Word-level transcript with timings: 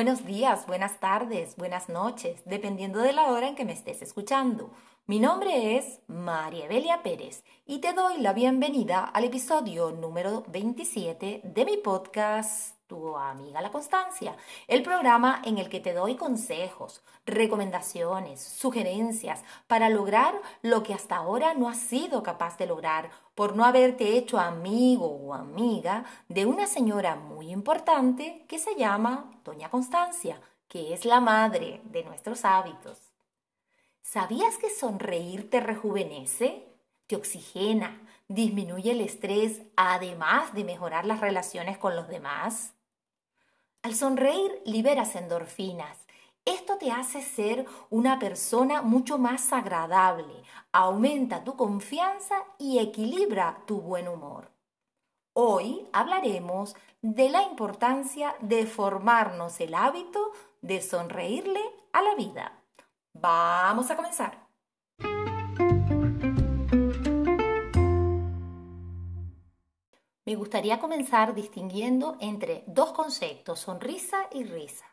Buenos 0.00 0.24
días, 0.24 0.66
buenas 0.66 0.98
tardes, 0.98 1.56
buenas 1.56 1.90
noches, 1.90 2.40
dependiendo 2.46 3.00
de 3.00 3.12
la 3.12 3.26
hora 3.26 3.48
en 3.48 3.54
que 3.54 3.66
me 3.66 3.74
estés 3.74 4.00
escuchando. 4.00 4.70
Mi 5.06 5.20
nombre 5.20 5.76
es 5.76 6.00
María 6.06 6.64
Evelia 6.64 7.02
Pérez 7.02 7.44
y 7.66 7.82
te 7.82 7.92
doy 7.92 8.16
la 8.16 8.32
bienvenida 8.32 9.04
al 9.04 9.24
episodio 9.24 9.90
número 9.90 10.42
27 10.48 11.42
de 11.44 11.64
mi 11.66 11.76
podcast 11.76 12.79
Tu 12.90 13.16
amiga 13.16 13.62
la 13.62 13.70
Constancia, 13.70 14.34
el 14.66 14.82
programa 14.82 15.42
en 15.44 15.58
el 15.58 15.68
que 15.68 15.78
te 15.78 15.92
doy 15.92 16.16
consejos, 16.16 17.04
recomendaciones, 17.24 18.42
sugerencias 18.42 19.44
para 19.68 19.88
lograr 19.88 20.34
lo 20.62 20.82
que 20.82 20.92
hasta 20.92 21.14
ahora 21.14 21.54
no 21.54 21.68
has 21.68 21.78
sido 21.78 22.24
capaz 22.24 22.58
de 22.58 22.66
lograr 22.66 23.12
por 23.36 23.54
no 23.54 23.64
haberte 23.64 24.18
hecho 24.18 24.40
amigo 24.40 25.06
o 25.06 25.34
amiga 25.34 26.04
de 26.28 26.46
una 26.46 26.66
señora 26.66 27.14
muy 27.14 27.52
importante 27.52 28.44
que 28.48 28.58
se 28.58 28.74
llama 28.74 29.40
Doña 29.44 29.70
Constancia, 29.70 30.40
que 30.66 30.92
es 30.92 31.04
la 31.04 31.20
madre 31.20 31.82
de 31.84 32.02
nuestros 32.02 32.44
hábitos. 32.44 32.98
¿Sabías 34.02 34.56
que 34.56 34.68
sonreír 34.68 35.48
te 35.48 35.60
rejuvenece? 35.60 36.66
Te 37.06 37.14
oxigena, 37.14 38.00
disminuye 38.26 38.90
el 38.90 39.00
estrés, 39.00 39.62
además 39.76 40.52
de 40.54 40.64
mejorar 40.64 41.04
las 41.04 41.20
relaciones 41.20 41.78
con 41.78 41.94
los 41.94 42.08
demás. 42.08 42.74
Al 43.82 43.94
sonreír 43.94 44.60
liberas 44.66 45.16
endorfinas. 45.16 45.96
Esto 46.44 46.76
te 46.76 46.90
hace 46.90 47.22
ser 47.22 47.64
una 47.88 48.18
persona 48.18 48.82
mucho 48.82 49.16
más 49.16 49.54
agradable, 49.54 50.42
aumenta 50.70 51.44
tu 51.44 51.56
confianza 51.56 52.44
y 52.58 52.78
equilibra 52.78 53.62
tu 53.66 53.80
buen 53.80 54.06
humor. 54.06 54.50
Hoy 55.32 55.88
hablaremos 55.94 56.76
de 57.00 57.30
la 57.30 57.42
importancia 57.44 58.36
de 58.40 58.66
formarnos 58.66 59.60
el 59.60 59.74
hábito 59.74 60.32
de 60.60 60.82
sonreírle 60.82 61.62
a 61.94 62.02
la 62.02 62.14
vida. 62.16 62.62
Vamos 63.14 63.90
a 63.90 63.96
comenzar. 63.96 64.49
Me 70.30 70.36
gustaría 70.36 70.78
comenzar 70.78 71.34
distinguiendo 71.34 72.16
entre 72.20 72.62
dos 72.68 72.92
conceptos, 72.92 73.58
sonrisa 73.58 74.28
y 74.30 74.44
risa. 74.44 74.84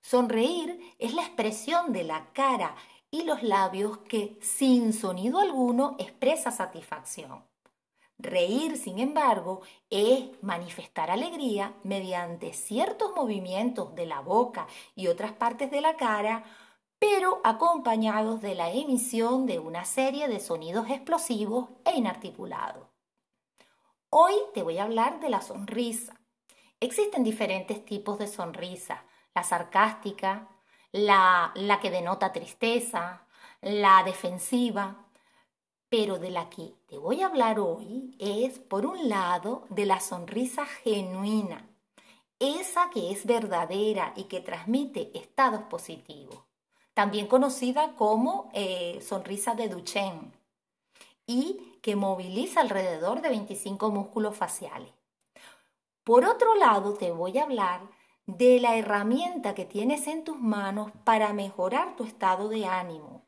Sonreír 0.00 0.78
es 1.00 1.14
la 1.14 1.22
expresión 1.22 1.92
de 1.92 2.04
la 2.04 2.32
cara 2.32 2.76
y 3.10 3.24
los 3.24 3.42
labios 3.42 3.98
que 4.08 4.38
sin 4.40 4.92
sonido 4.92 5.40
alguno 5.40 5.96
expresa 5.98 6.52
satisfacción. 6.52 7.42
Reír, 8.18 8.76
sin 8.76 9.00
embargo, 9.00 9.62
es 9.90 10.26
manifestar 10.42 11.10
alegría 11.10 11.74
mediante 11.82 12.52
ciertos 12.52 13.16
movimientos 13.16 13.96
de 13.96 14.06
la 14.06 14.20
boca 14.20 14.68
y 14.94 15.08
otras 15.08 15.32
partes 15.32 15.72
de 15.72 15.80
la 15.80 15.96
cara 15.96 16.44
pero 17.00 17.40
acompañados 17.42 18.40
de 18.40 18.54
la 18.54 18.70
emisión 18.70 19.44
de 19.46 19.58
una 19.58 19.84
serie 19.86 20.28
de 20.28 20.38
sonidos 20.38 20.88
explosivos 20.88 21.70
e 21.84 21.96
inarticulados. 21.98 22.93
Hoy 24.16 24.34
te 24.54 24.62
voy 24.62 24.78
a 24.78 24.84
hablar 24.84 25.18
de 25.18 25.28
la 25.28 25.42
sonrisa. 25.42 26.14
Existen 26.78 27.24
diferentes 27.24 27.84
tipos 27.84 28.16
de 28.16 28.28
sonrisa, 28.28 29.02
la 29.34 29.42
sarcástica, 29.42 30.50
la, 30.92 31.52
que 31.82 31.90
denota 31.90 32.32
tristeza, 32.32 33.26
la 33.60 34.04
defensiva, 34.04 35.08
pero 35.88 36.20
de 36.20 36.30
la 36.30 36.48
que 36.48 36.76
te 36.86 36.96
voy 36.96 37.22
a 37.22 37.26
hablar 37.26 37.58
hoy 37.58 38.14
es, 38.20 38.60
por 38.60 38.86
un 38.86 39.08
lado, 39.08 39.66
de 39.68 39.84
la 39.84 39.98
sonrisa 39.98 40.64
genuina, 40.64 41.68
esa 42.38 42.90
que 42.90 43.10
es 43.10 43.26
verdadera 43.26 44.12
y 44.14 44.24
que 44.24 44.38
transmite 44.38 45.10
estados 45.18 45.62
positivos. 45.62 46.38
También 46.94 47.26
conocida 47.26 47.96
como 47.96 48.48
eh, 48.54 49.00
sonrisa 49.04 49.56
de 49.56 49.68
Duchenne, 49.68 50.30
y 51.26 51.73
que 51.84 51.96
moviliza 51.96 52.62
alrededor 52.62 53.20
de 53.20 53.28
25 53.28 53.90
músculos 53.90 54.34
faciales. 54.34 54.90
Por 56.02 56.24
otro 56.24 56.54
lado, 56.54 56.94
te 56.94 57.10
voy 57.10 57.36
a 57.36 57.42
hablar 57.42 57.82
de 58.24 58.58
la 58.58 58.76
herramienta 58.76 59.54
que 59.54 59.66
tienes 59.66 60.06
en 60.06 60.24
tus 60.24 60.40
manos 60.40 60.92
para 61.04 61.34
mejorar 61.34 61.94
tu 61.94 62.04
estado 62.04 62.48
de 62.48 62.64
ánimo, 62.64 63.26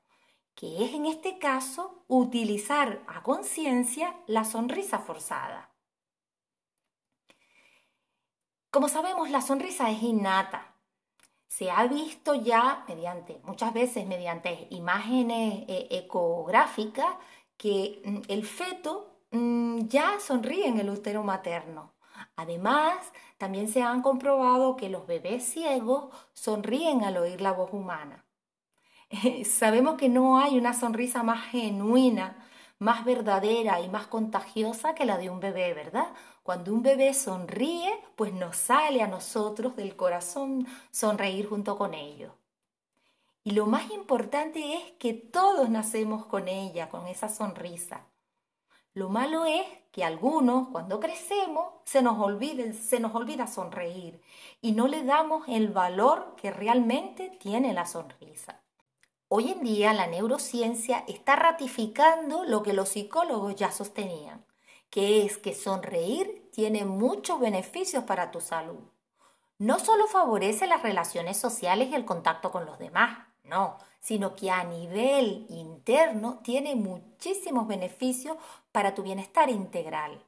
que 0.55 0.87
es 0.87 0.95
en 0.95 1.05
este 1.05 1.39
caso 1.39 2.03
utilizar 2.09 3.03
a 3.07 3.23
conciencia 3.23 4.17
la 4.27 4.45
sonrisa 4.45 5.01
forzada. 5.01 5.71
Como 8.71 8.89
sabemos, 8.89 9.29
la 9.29 9.43
sonrisa 9.43 9.91
es 9.91 10.03
innata, 10.03 10.75
se 11.47 11.71
ha 11.71 11.87
visto 11.87 12.35
ya 12.35 12.87
mediante, 12.89 13.39
muchas 13.45 13.75
veces 13.75 14.07
mediante 14.07 14.67
imágenes 14.71 15.65
eh, 15.69 15.89
ecográficas, 15.91 17.17
que 17.57 18.03
mm, 18.05 18.19
el 18.29 18.47
feto 18.47 19.21
mm, 19.31 19.87
ya 19.89 20.19
sonríe 20.21 20.67
en 20.67 20.79
el 20.79 20.91
útero 20.91 21.23
materno. 21.23 21.93
Además, 22.37 22.97
también 23.39 23.69
se 23.69 23.83
han 23.83 24.03
comprobado 24.03 24.77
que 24.77 24.89
los 24.89 25.07
bebés 25.07 25.45
ciegos 25.45 26.15
sonríen 26.33 27.05
al 27.05 27.17
oír 27.19 27.41
la 27.41 27.53
voz 27.53 27.73
humana. 27.73 28.25
sabemos 29.45 29.97
que 29.97 30.09
no 30.09 30.39
hay 30.39 30.59
una 30.59 30.75
sonrisa 30.75 31.23
más 31.23 31.47
genuina, 31.47 32.37
más 32.79 33.05
verdadera 33.05 33.81
y 33.81 33.89
más 33.89 34.07
contagiosa 34.07 34.95
que 34.95 35.07
la 35.07 35.19
de 35.19 35.31
un 35.31 35.41
bebé, 35.41 35.73
¿verdad? 35.75 36.09
Cuando 36.43 36.73
un 36.73 36.83
bebé 36.83 37.15
sonríe, 37.15 37.93
pues 38.17 38.33
nos 38.33 38.57
sale 38.57 39.03
a 39.03 39.07
nosotros 39.07 39.77
del 39.77 39.97
corazón 39.97 40.67
sonreír 40.91 41.49
junto 41.49 41.77
con 41.77 41.95
ellos. 41.95 42.33
Y 43.47 43.53
lo 43.53 43.67
más 43.67 43.93
importante 43.93 44.75
es 44.75 44.83
que 44.99 45.15
todos 45.15 45.71
nacemos 45.71 46.27
con 46.27 46.49
ella, 46.49 46.89
con 46.89 47.07
esa 47.07 47.29
sonrisa. 47.29 48.05
Lo 48.93 49.09
malo 49.09 49.45
es 49.47 49.65
que 49.93 50.03
algunos, 50.03 50.67
cuando 50.71 50.99
crecemos, 50.99 51.69
se 51.85 52.03
nos, 52.03 52.19
olvida 52.19 53.47
sonreír 53.47 54.21
y 54.61 54.73
no 54.73 54.89
le 54.89 55.05
damos 55.05 55.47
el 55.47 55.69
valor 55.69 56.35
que 56.35 56.51
realmente 56.51 57.31
tiene 57.39 57.73
la 57.73 57.87
sonrisa. 57.87 58.63
Hoy 59.29 59.53
en 59.53 59.63
día 59.63 59.93
la 59.93 60.09
neurociencia 60.09 61.05
está 61.07 61.37
ratificando 61.37 62.43
lo 62.43 62.65
que 62.65 62.73
los 62.73 62.89
psicólogos 62.89 63.55
ya 63.55 63.71
sostenían 63.71 64.45
que 64.91 65.25
es 65.25 65.39
que 65.39 65.55
sonreír 65.55 66.51
tiene 66.53 66.85
muchos 66.85 67.39
beneficios 67.39 68.03
para 68.05 68.33
tu 68.33 68.41
salud. 68.41 68.81
No 69.59 69.79
solo 69.79 70.07
favorece 70.07 70.67
las 70.67 70.83
relaciones 70.83 71.37
sociales 71.37 71.91
y 71.91 71.95
el 71.95 72.05
contacto 72.05 72.51
con 72.51 72.67
los 72.67 72.79
demás, 72.79 73.27
no, 73.49 73.79
sino 74.01 74.37
que 74.37 74.51
a 74.51 74.65
nivel 74.65 75.47
interno 75.49 76.41
tiene 76.43 76.75
muchísimos 76.77 77.67
beneficios 77.67 78.37
para 78.73 78.95
tu 78.95 79.03
bienestar 79.03 79.51
integral. 79.51 80.23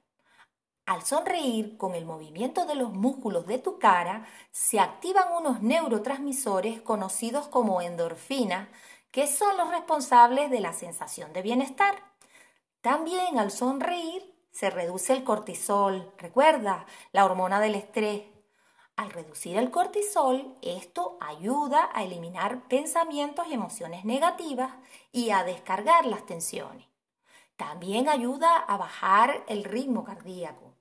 Al 0.86 1.04
sonreír 1.04 1.76
con 1.76 1.94
el 1.94 2.06
movimiento 2.06 2.64
de 2.64 2.74
los 2.74 2.92
músculos 2.92 3.46
de 3.46 3.58
tu 3.58 3.78
cara, 3.78 4.26
se 4.50 4.80
activan 4.80 5.32
unos 5.38 5.60
neurotransmisores 5.60 6.80
conocidos 6.80 7.46
como 7.48 7.82
endorfinas, 7.82 8.68
que 9.10 9.26
son 9.26 9.56
los 9.58 9.68
responsables 9.68 10.50
de 10.50 10.60
la 10.60 10.72
sensación 10.72 11.32
de 11.34 11.42
bienestar. 11.42 11.94
También 12.80 13.38
al 13.38 13.50
sonreír 13.50 14.34
se 14.50 14.70
reduce 14.70 15.12
el 15.12 15.24
cortisol, 15.24 16.10
recuerda, 16.16 16.86
la 17.12 17.26
hormona 17.26 17.60
del 17.60 17.74
estrés. 17.74 18.22
Al 18.98 19.10
reducir 19.10 19.56
el 19.56 19.70
cortisol, 19.70 20.56
esto 20.60 21.18
ayuda 21.20 21.88
a 21.94 22.02
eliminar 22.02 22.66
pensamientos 22.66 23.46
y 23.46 23.54
emociones 23.54 24.04
negativas 24.04 24.72
y 25.12 25.30
a 25.30 25.44
descargar 25.44 26.04
las 26.04 26.26
tensiones. 26.26 26.84
También 27.56 28.08
ayuda 28.08 28.56
a 28.56 28.76
bajar 28.76 29.44
el 29.46 29.62
ritmo 29.62 30.02
cardíaco. 30.02 30.72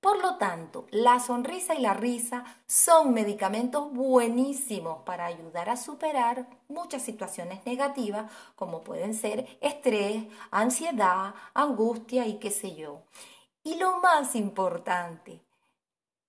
Por 0.00 0.22
lo 0.22 0.36
tanto, 0.36 0.86
la 0.92 1.18
sonrisa 1.18 1.74
y 1.74 1.80
la 1.80 1.94
risa 1.94 2.44
son 2.68 3.12
medicamentos 3.12 3.92
buenísimos 3.92 5.02
para 5.02 5.26
ayudar 5.26 5.68
a 5.68 5.76
superar 5.76 6.46
muchas 6.68 7.02
situaciones 7.02 7.66
negativas 7.66 8.30
como 8.54 8.82
pueden 8.82 9.14
ser 9.14 9.58
estrés, 9.60 10.22
ansiedad, 10.52 11.34
angustia 11.54 12.24
y 12.24 12.38
qué 12.38 12.52
sé 12.52 12.76
yo. 12.76 13.02
Y 13.64 13.74
lo 13.78 13.98
más 13.98 14.36
importante, 14.36 15.43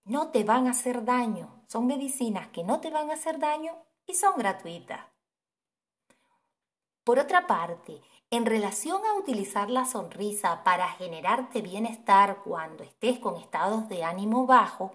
no 0.05 0.29
te 0.29 0.43
van 0.43 0.67
a 0.67 0.71
hacer 0.71 1.03
daño. 1.03 1.63
Son 1.67 1.87
medicinas 1.87 2.47
que 2.49 2.63
no 2.63 2.79
te 2.79 2.91
van 2.91 3.09
a 3.09 3.15
hacer 3.15 3.39
daño 3.39 3.73
y 4.05 4.13
son 4.13 4.37
gratuitas. 4.37 5.01
Por 7.03 7.19
otra 7.19 7.45
parte, 7.47 8.01
en 8.31 8.45
relación 8.45 9.01
a 9.05 9.13
utilizar 9.15 9.69
la 9.69 9.85
sonrisa 9.85 10.63
para 10.63 10.87
generarte 10.89 11.61
bienestar 11.61 12.41
cuando 12.43 12.83
estés 12.83 13.19
con 13.19 13.35
estados 13.37 13.89
de 13.89 14.03
ánimo 14.03 14.45
bajo, 14.45 14.91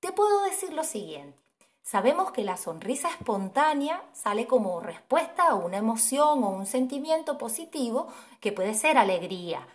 te 0.00 0.12
puedo 0.12 0.42
decir 0.44 0.72
lo 0.72 0.84
siguiente. 0.84 1.38
Sabemos 1.82 2.30
que 2.30 2.44
la 2.44 2.56
sonrisa 2.56 3.08
espontánea 3.08 4.02
sale 4.12 4.46
como 4.46 4.80
respuesta 4.80 5.48
a 5.48 5.54
una 5.54 5.78
emoción 5.78 6.44
o 6.44 6.50
un 6.50 6.66
sentimiento 6.66 7.38
positivo 7.38 8.06
que 8.40 8.52
puede 8.52 8.74
ser 8.74 8.98
alegría. 8.98 9.66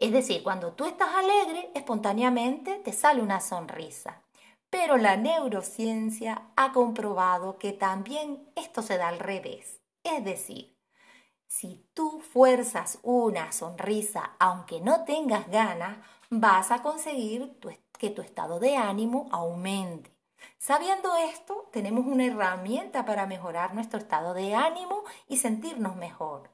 Es 0.00 0.12
decir, 0.12 0.42
cuando 0.42 0.72
tú 0.72 0.86
estás 0.86 1.14
alegre, 1.14 1.70
espontáneamente 1.74 2.78
te 2.78 2.92
sale 2.92 3.20
una 3.20 3.38
sonrisa. 3.40 4.22
Pero 4.70 4.96
la 4.96 5.16
neurociencia 5.16 6.50
ha 6.56 6.72
comprobado 6.72 7.58
que 7.58 7.72
también 7.72 8.50
esto 8.56 8.80
se 8.80 8.96
da 8.96 9.08
al 9.08 9.18
revés. 9.18 9.82
Es 10.02 10.24
decir, 10.24 10.74
si 11.46 11.84
tú 11.92 12.20
fuerzas 12.20 12.98
una 13.02 13.52
sonrisa 13.52 14.36
aunque 14.38 14.80
no 14.80 15.04
tengas 15.04 15.50
ganas, 15.50 15.98
vas 16.30 16.70
a 16.70 16.82
conseguir 16.82 17.60
que 17.98 18.08
tu 18.08 18.22
estado 18.22 18.58
de 18.58 18.76
ánimo 18.76 19.28
aumente. 19.32 20.10
Sabiendo 20.56 21.14
esto, 21.16 21.68
tenemos 21.72 22.06
una 22.06 22.24
herramienta 22.24 23.04
para 23.04 23.26
mejorar 23.26 23.74
nuestro 23.74 23.98
estado 23.98 24.32
de 24.32 24.54
ánimo 24.54 25.04
y 25.28 25.36
sentirnos 25.36 25.96
mejor. 25.96 26.50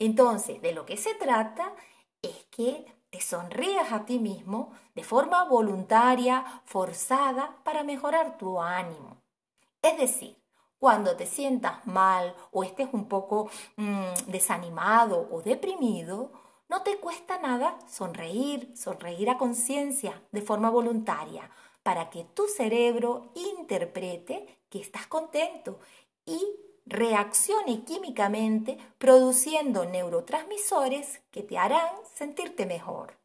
Entonces, 0.00 0.60
de 0.62 0.72
lo 0.72 0.86
que 0.86 0.96
se 0.96 1.14
trata 1.14 1.72
te 3.10 3.20
sonrías 3.20 3.92
a 3.92 4.04
ti 4.04 4.18
mismo 4.18 4.72
de 4.94 5.02
forma 5.02 5.44
voluntaria, 5.44 6.44
forzada, 6.64 7.56
para 7.64 7.82
mejorar 7.82 8.38
tu 8.38 8.60
ánimo. 8.60 9.16
Es 9.82 9.96
decir, 9.98 10.36
cuando 10.78 11.16
te 11.16 11.26
sientas 11.26 11.86
mal 11.86 12.34
o 12.52 12.62
estés 12.64 12.88
un 12.92 13.06
poco 13.06 13.50
mm, 13.76 14.30
desanimado 14.30 15.28
o 15.30 15.42
deprimido, 15.42 16.32
no 16.68 16.82
te 16.82 16.98
cuesta 16.98 17.38
nada 17.38 17.78
sonreír, 17.88 18.72
sonreír 18.76 19.28
a 19.30 19.38
conciencia 19.38 20.22
de 20.30 20.40
forma 20.40 20.70
voluntaria 20.70 21.50
para 21.82 22.10
que 22.10 22.24
tu 22.24 22.46
cerebro 22.46 23.32
interprete 23.34 24.60
que 24.68 24.80
estás 24.80 25.06
contento 25.06 25.78
y 26.24 26.40
reaccione 26.86 27.84
químicamente 27.84 28.78
produciendo 28.98 29.84
neurotransmisores 29.84 31.20
que 31.30 31.42
te 31.42 31.58
harán 31.58 31.90
sentirte 32.14 32.66
mejor. 32.66 33.16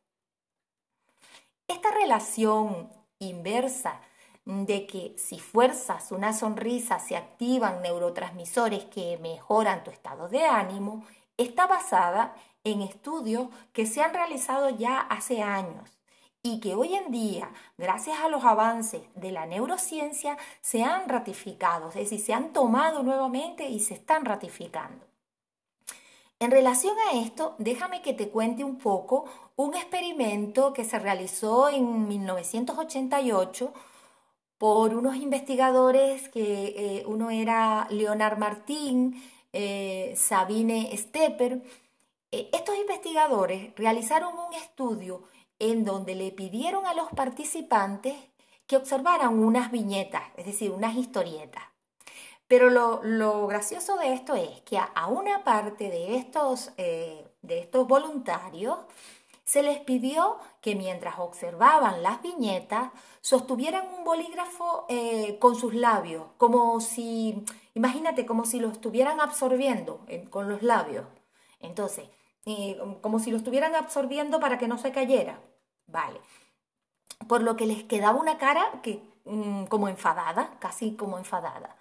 Esta 1.68 1.92
relación 1.92 2.90
inversa 3.19 4.02
de 4.46 4.86
que 4.86 5.16
si 5.18 5.40
fuerzas 5.40 6.12
una 6.12 6.31
sonrisa 6.34 7.00
se 7.00 7.16
activan 7.16 7.81
neurotransmisores 7.81 8.86
que 8.86 9.18
mejoran 9.18 9.84
tu 9.84 9.90
estado 9.90 10.30
de 10.30 10.46
ánimo, 10.46 11.04
está 11.38 11.66
basada 11.66 12.36
en 12.63 12.81
estudios 12.81 13.48
que 13.74 13.88
se 13.88 14.01
han 14.01 14.13
realizado 14.13 14.69
ya 14.69 15.00
hace 15.00 15.42
años 15.42 15.95
y 16.46 16.60
que 16.60 16.76
hoy 16.76 16.94
en 16.94 17.12
día, 17.12 17.52
gracias 17.76 18.20
a 18.20 18.30
los 18.30 18.44
avances 18.44 19.02
de 19.16 19.32
la 19.32 19.48
neurociencia, 19.48 20.38
se 20.62 20.84
han 20.84 21.10
ratificado, 21.10 21.90
es 21.90 21.96
decir, 21.96 22.20
se 22.20 22.34
han 22.34 22.54
tomado 22.54 23.02
nuevamente 23.02 23.68
y 23.68 23.80
se 23.80 23.96
están 23.96 24.26
ratificando. 24.26 25.08
En 26.38 26.52
relación 26.52 26.94
a 27.10 27.18
esto, 27.18 27.56
déjame 27.58 28.04
que 28.04 28.14
te 28.14 28.30
cuente 28.30 28.64
un 28.64 28.78
poco 28.78 29.26
un 29.56 29.74
experimento 29.74 30.72
que 30.72 30.84
se 30.84 31.00
realizó 31.00 31.68
en 31.70 32.08
1988 32.08 33.74
por 34.60 34.94
unos 34.94 35.16
investigadores 35.16 36.30
que 36.30 36.76
eh, 36.78 37.04
uno 37.08 37.32
era 37.32 37.88
Leonard 37.90 38.38
Martín, 38.38 39.20
eh, 39.52 40.14
Sabine 40.16 40.96
Stepper. 40.96 41.64
Eh, 42.32 42.52
estos 42.54 42.78
investigadores 42.78 43.74
realizaron 43.76 44.38
un 44.38 44.54
estudio 44.54 45.24
en 45.60 45.86
donde 45.86 46.16
le 46.16 46.31
pidieron 46.31 46.86
a 46.86 46.94
los 46.94 47.10
participantes 47.10 48.16
que 48.68 48.78
observaran 48.78 49.40
unas 49.40 49.72
viñetas, 49.72 50.24
es 50.38 50.46
decir, 50.46 50.72
unas 50.72 50.96
historietas. 50.96 51.63
Pero 52.48 52.69
lo, 52.69 53.48
gracioso 53.48 53.98
de 53.98 54.13
esto 54.13 54.36
es 54.36 54.62
que 54.62 54.78
a, 54.78 55.07
una 55.07 55.44
parte 55.44 55.90
de 55.90 56.18
estos, 56.18 56.72
eh, 56.78 57.28
de 57.42 57.60
estos 57.60 57.88
voluntarios 57.88 58.78
se 59.44 59.63
les 59.63 59.80
pidió 59.80 60.38
que 60.62 60.75
mientras 60.75 61.19
observaban 61.19 62.04
las 62.04 62.22
viñetas 62.22 62.92
sostuvieran 63.22 63.88
un 63.98 64.04
bolígrafo 64.04 64.86
eh, 64.90 65.38
con 65.40 65.56
sus 65.56 65.74
labios, 65.74 66.24
como 66.38 66.80
si, 66.81 67.44
imagínate, 67.74 68.25
como 68.25 68.46
si 68.46 68.60
lo 68.60 68.69
estuvieran 68.69 69.19
absorbiendo 69.22 70.01
con 70.30 70.50
los 70.50 70.62
labios. 70.62 71.06
Entonces, 71.60 72.10
como 73.02 73.20
si 73.20 73.32
lo 73.32 73.38
estuvieran 73.38 73.76
absorbiendo 73.76 74.40
para 74.40 74.58
que 74.58 74.68
no 74.68 74.78
se 74.78 74.92
cayera. 74.92 75.40
Vale. 75.88 76.20
Por 77.28 77.42
lo 77.42 77.56
que 77.56 77.66
les 77.66 77.84
quedaba 77.84 78.20
una 78.20 78.38
cara 78.38 78.82
que, 78.84 79.02
mm, 79.26 79.66
como 79.66 79.88
enfadada, 79.88 80.58
casi 80.60 80.96
como 80.96 81.18
enfadada. 81.18 81.76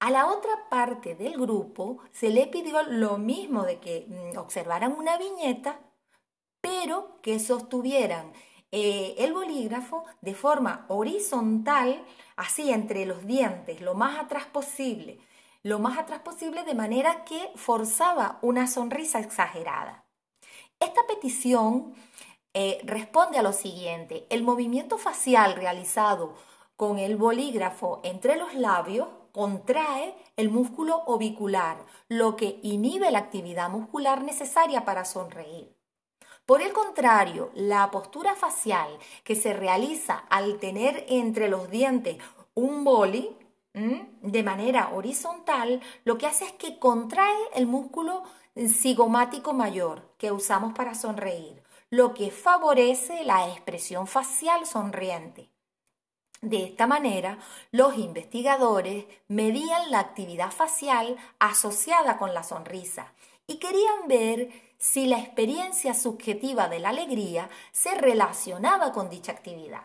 A 0.00 0.10
la 0.10 0.26
otra 0.26 0.68
parte 0.70 1.14
del 1.14 1.38
grupo 1.38 1.98
se 2.10 2.30
le 2.30 2.46
pidió 2.46 2.82
lo 2.82 3.18
mismo 3.18 3.62
de 3.64 3.78
que 3.78 4.06
mm, 4.08 4.38
observaran 4.38 4.92
una 4.92 5.16
viñeta, 5.18 5.78
pero 6.60 7.20
que 7.22 7.38
sostuvieran 7.38 8.32
eh, 8.72 9.14
el 9.18 9.34
bolígrafo 9.34 10.04
de 10.22 10.34
forma 10.34 10.86
horizontal, 10.88 12.04
así 12.36 12.72
entre 12.72 13.04
los 13.04 13.26
dientes, 13.26 13.80
lo 13.82 13.94
más 13.94 14.18
atrás 14.18 14.46
posible, 14.46 15.20
lo 15.62 15.78
más 15.78 15.98
atrás 15.98 16.20
posible 16.20 16.64
de 16.64 16.74
manera 16.74 17.24
que 17.24 17.50
forzaba 17.54 18.38
una 18.42 18.66
sonrisa 18.66 19.20
exagerada. 19.20 20.04
Esta 20.80 21.06
petición 21.06 21.94
eh, 22.54 22.80
responde 22.84 23.38
a 23.38 23.42
lo 23.42 23.52
siguiente, 23.52 24.26
el 24.28 24.42
movimiento 24.42 24.98
facial 24.98 25.54
realizado 25.54 26.34
con 26.76 26.98
el 26.98 27.16
bolígrafo 27.16 28.00
entre 28.02 28.36
los 28.36 28.54
labios 28.54 29.08
contrae 29.32 30.14
el 30.36 30.50
músculo 30.50 31.04
ovicular, 31.06 31.78
lo 32.08 32.36
que 32.36 32.58
inhibe 32.62 33.10
la 33.10 33.20
actividad 33.20 33.70
muscular 33.70 34.22
necesaria 34.22 34.84
para 34.84 35.04
sonreír. 35.04 35.74
Por 36.44 36.60
el 36.60 36.72
contrario, 36.72 37.50
la 37.54 37.90
postura 37.90 38.34
facial 38.34 38.98
que 39.24 39.36
se 39.36 39.52
realiza 39.52 40.24
al 40.28 40.58
tener 40.58 41.06
entre 41.08 41.48
los 41.48 41.70
dientes 41.70 42.18
un 42.54 42.84
boli 42.84 43.36
de 43.74 44.42
manera 44.42 44.90
horizontal, 44.92 45.80
lo 46.04 46.18
que 46.18 46.26
hace 46.26 46.44
es 46.44 46.52
que 46.52 46.78
contrae 46.78 47.36
el 47.54 47.66
músculo 47.66 48.22
cigomático 48.56 49.54
mayor 49.54 50.14
que 50.18 50.30
usamos 50.30 50.74
para 50.74 50.94
sonreír, 50.94 51.62
lo 51.88 52.12
que 52.12 52.30
favorece 52.30 53.24
la 53.24 53.48
expresión 53.48 54.06
facial 54.06 54.66
sonriente. 54.66 55.50
De 56.42 56.64
esta 56.64 56.86
manera, 56.86 57.38
los 57.70 57.96
investigadores 57.96 59.04
medían 59.28 59.90
la 59.90 60.00
actividad 60.00 60.50
facial 60.50 61.16
asociada 61.38 62.18
con 62.18 62.34
la 62.34 62.42
sonrisa 62.42 63.12
y 63.46 63.58
querían 63.58 64.08
ver 64.08 64.50
si 64.76 65.06
la 65.06 65.20
experiencia 65.20 65.94
subjetiva 65.94 66.68
de 66.68 66.80
la 66.80 66.88
alegría 66.88 67.48
se 67.70 67.94
relacionaba 67.94 68.92
con 68.92 69.08
dicha 69.08 69.32
actividad. 69.32 69.84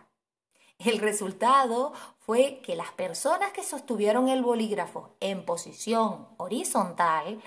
El 0.79 0.99
resultado 0.99 1.93
fue 2.19 2.61
que 2.63 2.75
las 2.75 2.91
personas 2.91 3.51
que 3.51 3.63
sostuvieron 3.63 4.29
el 4.29 4.43
bolígrafo 4.43 5.15
en 5.19 5.43
posición 5.43 6.27
horizontal, 6.37 7.41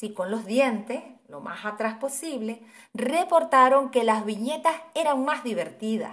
y 0.00 0.12
con 0.12 0.30
los 0.30 0.44
dientes 0.44 1.02
lo 1.28 1.40
más 1.40 1.64
atrás 1.64 1.96
posible, 1.98 2.62
reportaron 2.92 3.90
que 3.90 4.04
las 4.04 4.24
viñetas 4.24 4.76
eran 4.94 5.24
más 5.24 5.42
divertidas 5.42 6.12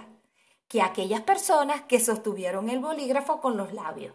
que 0.68 0.82
aquellas 0.82 1.20
personas 1.20 1.82
que 1.82 2.00
sostuvieron 2.00 2.70
el 2.70 2.80
bolígrafo 2.80 3.40
con 3.40 3.56
los 3.56 3.72
labios. 3.72 4.14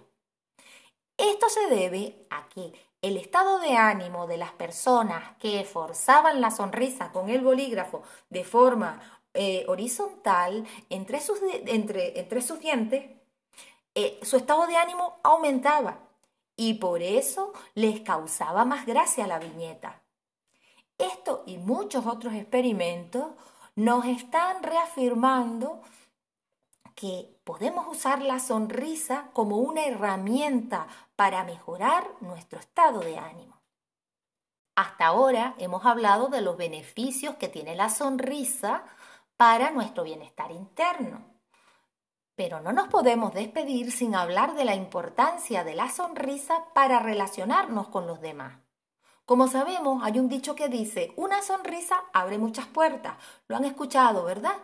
Esto 1.17 1.47
se 1.49 1.67
debe 1.67 2.25
a 2.29 2.49
que 2.49 2.73
el 3.01 3.15
estado 3.15 3.59
de 3.59 3.77
ánimo 3.77 4.27
de 4.27 4.37
las 4.37 4.51
personas 4.51 5.37
que 5.37 5.63
forzaban 5.63 6.41
la 6.41 6.51
sonrisa 6.51 7.11
con 7.11 7.29
el 7.29 7.41
bolígrafo 7.41 8.03
de 8.29 8.43
forma 8.43 9.18
eh, 9.33 9.65
horizontal 9.67 10.65
entre 10.89 11.19
sus, 11.19 11.39
entre, 11.67 12.19
entre 12.19 12.41
sus 12.41 12.59
dientes, 12.59 13.09
eh, 13.95 14.19
su 14.23 14.37
estado 14.37 14.67
de 14.67 14.77
ánimo 14.77 15.19
aumentaba 15.23 15.99
y 16.55 16.75
por 16.75 17.01
eso 17.01 17.53
les 17.75 18.01
causaba 18.01 18.65
más 18.65 18.85
gracia 18.85 19.27
la 19.27 19.39
viñeta. 19.39 20.01
Esto 20.97 21.43
y 21.45 21.57
muchos 21.57 22.05
otros 22.05 22.33
experimentos 22.33 23.27
nos 23.75 24.05
están 24.05 24.61
reafirmando 24.63 25.81
que 26.95 27.39
podemos 27.45 27.87
usar 27.87 28.21
la 28.21 28.39
sonrisa 28.39 29.29
como 29.31 29.57
una 29.57 29.85
herramienta 29.85 30.87
para 31.15 31.45
mejorar 31.45 32.05
nuestro 32.19 32.59
estado 32.59 32.99
de 32.99 33.17
ánimo. 33.17 33.61
Hasta 34.75 35.07
ahora 35.07 35.55
hemos 35.57 35.85
hablado 35.85 36.27
de 36.27 36.41
los 36.41 36.57
beneficios 36.57 37.35
que 37.35 37.47
tiene 37.47 37.75
la 37.75 37.89
sonrisa 37.89 38.83
para 39.39 39.71
nuestro 39.71 40.03
bienestar 40.03 40.51
interno. 40.51 41.23
Pero 42.35 42.59
no 42.59 42.73
nos 42.73 42.89
podemos 42.89 43.33
despedir 43.33 43.89
sin 43.89 44.13
hablar 44.13 44.53
de 44.53 44.65
la 44.65 44.75
importancia 44.75 45.63
de 45.63 45.75
la 45.75 45.89
sonrisa 45.89 46.65
para 46.75 46.99
relacionarnos 46.99 47.87
con 47.87 48.05
los 48.05 48.19
demás. 48.19 48.59
Como 49.23 49.47
sabemos, 49.47 50.03
hay 50.03 50.19
un 50.19 50.27
dicho 50.27 50.55
que 50.55 50.67
dice, 50.67 51.13
una 51.15 51.41
sonrisa 51.41 52.03
abre 52.11 52.37
muchas 52.37 52.67
puertas. 52.67 53.15
Lo 53.47 53.55
han 53.55 53.63
escuchado, 53.63 54.25
¿verdad? 54.25 54.57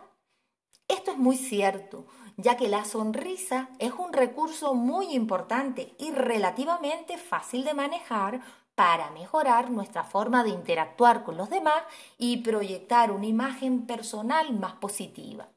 Esto 0.88 1.12
es 1.12 1.16
muy 1.16 1.38
cierto, 1.38 2.04
ya 2.36 2.58
que 2.58 2.68
la 2.68 2.84
sonrisa 2.84 3.70
es 3.78 3.94
un 3.94 4.12
recurso 4.12 4.74
muy 4.74 5.14
importante 5.14 5.94
y 5.98 6.10
relativamente 6.10 7.16
fácil 7.16 7.64
de 7.64 7.72
manejar 7.72 8.42
para 8.76 9.10
mejorar 9.10 9.70
nuestra 9.70 10.04
forma 10.04 10.44
de 10.44 10.50
interactuar 10.50 11.24
con 11.24 11.36
los 11.36 11.50
demás 11.50 11.82
y 12.18 12.36
proyectar 12.36 13.10
una 13.10 13.26
imagen 13.26 13.86
personal 13.86 14.52
más 14.52 14.74
positiva. 14.74 15.48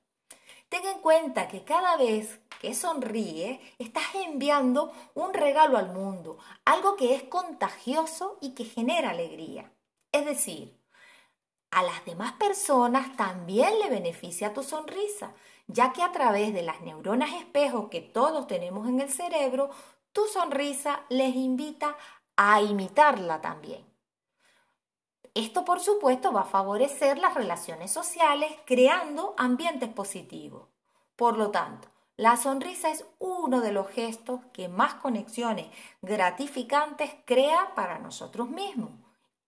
Ten 0.69 0.85
en 0.87 0.99
cuenta 0.99 1.47
que 1.47 1.63
cada 1.63 1.97
vez 1.97 2.39
que 2.59 2.73
sonríe, 2.73 3.61
estás 3.79 4.03
enviando 4.15 4.91
un 5.15 5.33
regalo 5.33 5.77
al 5.77 5.93
mundo, 5.93 6.37
algo 6.65 6.95
que 6.95 7.15
es 7.15 7.23
contagioso 7.23 8.37
y 8.41 8.53
que 8.53 8.65
genera 8.65 9.11
alegría. 9.11 9.71
Es 10.11 10.25
decir, 10.25 10.77
a 11.71 11.83
las 11.83 12.03
demás 12.05 12.33
personas 12.33 13.15
también 13.15 13.79
le 13.79 13.89
beneficia 13.89 14.53
tu 14.53 14.63
sonrisa, 14.63 15.33
ya 15.67 15.93
que 15.93 16.03
a 16.03 16.11
través 16.11 16.53
de 16.53 16.63
las 16.63 16.81
neuronas 16.81 17.33
espejos 17.33 17.89
que 17.89 18.01
todos 18.01 18.47
tenemos 18.47 18.87
en 18.87 18.99
el 18.99 19.09
cerebro, 19.09 19.69
tu 20.11 20.25
sonrisa 20.25 21.05
les 21.09 21.35
invita 21.35 21.95
a 22.41 22.61
imitarla 22.61 23.41
también. 23.41 23.85
Esto, 25.33 25.65
por 25.65 25.81
supuesto, 25.81 26.31
va 26.31 26.43
a 26.43 26.45
favorecer 26.45 27.17
las 27.17 27.33
relaciones 27.33 27.91
sociales 27.91 28.49
creando 28.65 29.35
ambientes 29.37 29.89
positivos. 29.89 30.69
Por 31.17 31.37
lo 31.37 31.51
tanto, 31.51 31.89
la 32.15 32.37
sonrisa 32.37 32.91
es 32.91 33.03
uno 33.19 33.59
de 33.59 33.73
los 33.73 33.89
gestos 33.89 34.39
que 34.53 34.69
más 34.69 34.93
conexiones 34.93 35.67
gratificantes 36.01 37.11
crea 37.25 37.75
para 37.75 37.99
nosotros 37.99 38.47
mismos 38.49 38.91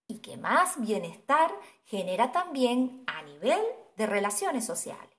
y 0.08 0.20
que 0.20 0.36
más 0.36 0.78
bienestar 0.82 1.50
genera 1.86 2.34
también 2.34 3.06
a 3.08 3.22
nivel 3.22 3.62
de 3.96 4.06
relaciones 4.06 4.66
sociales. 4.66 5.16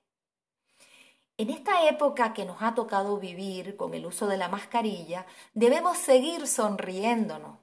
En 1.37 1.49
esta 1.49 1.87
época 1.89 2.35
que 2.35 2.45
nos 2.45 2.61
ha 2.61 2.75
tocado 2.75 3.17
vivir 3.17 3.75
con 3.77 3.95
el 3.95 4.05
uso 4.05 4.27
de 4.27 4.37
la 4.37 4.47
mascarilla, 4.47 5.25
debemos 5.55 5.97
seguir 5.97 6.45
sonriéndonos 6.45 7.62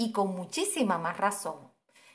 y 0.00 0.12
con 0.12 0.34
muchísima 0.34 0.96
más 0.96 1.18
razón, 1.18 1.58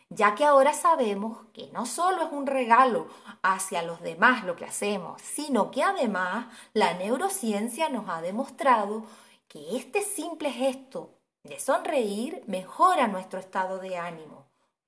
ya 0.09 0.33
que 0.33 0.43
ahora 0.43 0.73
sabemos 0.73 1.45
que 1.53 1.69
no 1.71 1.85
solo 1.85 2.23
es 2.23 2.31
un 2.31 2.47
regalo 2.47 3.07
hacia 3.43 3.83
los 3.83 4.01
demás 4.01 4.43
lo 4.43 4.55
que 4.55 4.65
hacemos, 4.65 5.21
sino 5.21 5.69
que 5.69 5.83
además 5.83 6.47
la 6.73 6.95
neurociencia 6.95 7.89
nos 7.89 8.09
ha 8.09 8.21
demostrado 8.21 9.03
que 9.47 9.77
este 9.77 10.01
simple 10.01 10.49
gesto 10.49 11.19
de 11.43 11.59
sonreír 11.59 12.41
mejora 12.47 13.07
nuestro 13.07 13.39
estado 13.39 13.77
de 13.77 13.97
ánimo, 13.97 14.47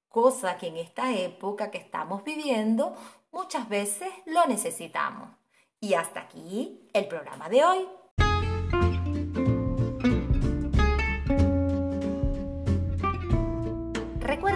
cosa 0.10 0.58
que 0.58 0.70
en 0.70 0.78
esta 0.78 1.14
época 1.14 1.70
que 1.70 1.78
estamos 1.78 2.24
viviendo 2.24 2.96
muchas 3.32 3.70
veces 3.70 4.10
lo 4.26 4.48
necesitamos. 4.48 5.30
Y 5.80 5.94
hasta 5.94 6.22
aquí 6.22 6.90
el 6.94 7.08
programa 7.08 7.48
de 7.48 7.64
hoy. 7.64 7.88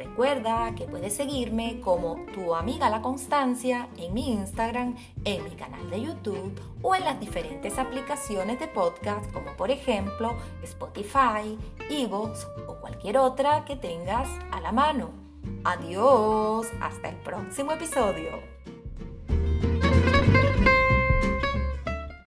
Recuerda 0.00 0.74
que 0.76 0.86
puedes 0.86 1.14
seguirme 1.14 1.78
como 1.82 2.24
tu 2.32 2.54
amiga 2.54 2.88
La 2.88 3.02
Constancia 3.02 3.86
en 3.98 4.14
mi 4.14 4.32
Instagram, 4.32 4.96
en 5.26 5.44
mi 5.44 5.50
canal 5.50 5.90
de 5.90 6.00
YouTube 6.00 6.58
o 6.80 6.94
en 6.94 7.04
las 7.04 7.20
diferentes 7.20 7.78
aplicaciones 7.78 8.58
de 8.58 8.66
podcast 8.66 9.30
como 9.30 9.54
por 9.58 9.70
ejemplo 9.70 10.34
Spotify, 10.62 11.58
Evox 11.90 12.46
o 12.66 12.76
cualquier 12.76 13.18
otra 13.18 13.66
que 13.66 13.76
tengas 13.76 14.26
a 14.50 14.62
la 14.62 14.72
mano. 14.72 15.10
Adiós, 15.64 16.66
hasta 16.80 17.10
el 17.10 17.16
próximo 17.16 17.72
episodio. 17.72 18.59